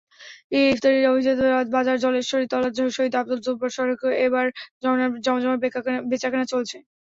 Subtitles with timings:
[0.65, 1.39] ইফতারির অভিজাত
[1.75, 4.45] বাজার জলেশ্বরীতলা শহীদ আবদুল জোব্বার সড়কেও এবার
[5.25, 5.59] জমজমাট
[6.11, 6.77] বেচাকেনা চলছে।